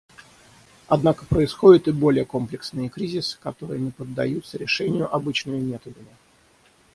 [0.87, 6.15] Однако происходят и более комплексные кризисы, которые не поддаются решению обычными методами.